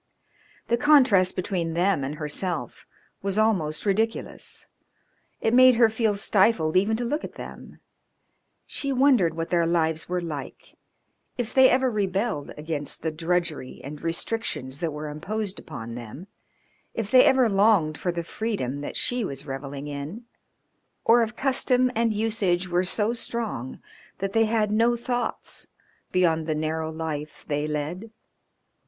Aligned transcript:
The 0.67 0.77
contrast 0.81 1.35
between 1.35 1.75
them 1.75 2.03
and 2.03 2.15
herself 2.15 2.87
was 3.21 3.37
almost 3.37 3.85
ridiculous. 3.85 4.65
It 5.41 5.53
made 5.53 5.75
her 5.75 5.89
feel 5.89 6.15
stifled 6.15 6.75
even 6.75 6.97
to 6.97 7.05
look 7.05 7.23
at 7.23 7.35
them. 7.35 7.79
She 8.65 8.91
wondered 8.91 9.35
what 9.35 9.49
their 9.51 9.67
lives 9.67 10.09
were 10.09 10.19
like, 10.19 10.73
if 11.37 11.53
they 11.53 11.69
ever 11.69 11.91
rebelled 11.91 12.51
against 12.57 13.03
the 13.03 13.11
drudgery 13.11 13.79
and 13.83 14.01
restrictions 14.01 14.79
that 14.79 14.91
were 14.91 15.07
imposed 15.07 15.59
upon 15.59 15.93
them, 15.93 16.25
if 16.95 17.11
they 17.11 17.23
ever 17.25 17.47
longed 17.47 17.95
for 17.95 18.11
the 18.11 18.23
freedom 18.23 18.81
that 18.81 18.97
she 18.97 19.23
was 19.23 19.45
revelling 19.45 19.87
in, 19.87 20.25
or 21.05 21.21
if 21.21 21.35
custom 21.35 21.91
and 21.95 22.11
usage 22.11 22.67
were 22.67 22.83
so 22.83 23.13
strong 23.13 23.79
that 24.17 24.33
they 24.33 24.45
had 24.45 24.71
no 24.71 24.97
thoughts 24.97 25.67
beyond 26.11 26.47
the 26.47 26.55
narrow 26.55 26.91
life 26.91 27.45
they 27.47 27.67
led. 27.67 28.09